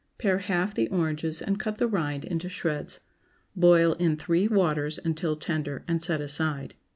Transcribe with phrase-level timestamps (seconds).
[0.17, 3.01] Pare half the oranges and cut the rind into shreds.
[3.55, 6.73] Boil in three waters until tender, and set aside.